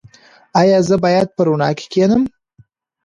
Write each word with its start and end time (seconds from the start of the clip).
ایا 0.61 0.79
زه 0.89 0.95
باید 1.03 1.27
په 1.35 1.41
رڼا 1.47 1.69
کې 1.77 1.85
کینم؟ 1.93 2.23